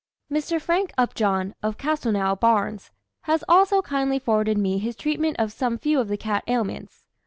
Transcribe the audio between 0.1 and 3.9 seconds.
Mr. Frank Upjohn, of Castelnau, Barnes, has also